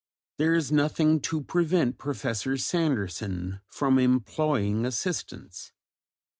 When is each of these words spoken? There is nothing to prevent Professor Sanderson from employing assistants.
There 0.39 0.55
is 0.55 0.71
nothing 0.71 1.19
to 1.29 1.43
prevent 1.43 1.99
Professor 1.99 2.57
Sanderson 2.57 3.61
from 3.67 3.99
employing 3.99 4.83
assistants. 4.83 5.73